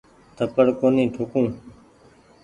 [0.37, 1.45] ٿپڙ ڪونيٚ ٺوڪون۔